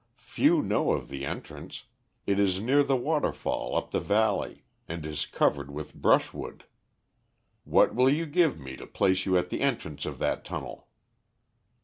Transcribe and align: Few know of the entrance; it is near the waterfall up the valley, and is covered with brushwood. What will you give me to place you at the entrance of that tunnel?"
Few 0.17 0.63
know 0.63 0.93
of 0.93 1.09
the 1.09 1.27
entrance; 1.27 1.83
it 2.25 2.39
is 2.39 2.59
near 2.59 2.81
the 2.81 2.95
waterfall 2.95 3.75
up 3.75 3.91
the 3.91 3.99
valley, 3.99 4.63
and 4.87 5.05
is 5.05 5.27
covered 5.27 5.69
with 5.69 5.93
brushwood. 5.93 6.63
What 7.65 7.93
will 7.93 8.09
you 8.09 8.25
give 8.25 8.59
me 8.59 8.75
to 8.77 8.87
place 8.87 9.27
you 9.27 9.37
at 9.37 9.49
the 9.49 9.61
entrance 9.61 10.07
of 10.07 10.17
that 10.17 10.43
tunnel?" 10.43 10.87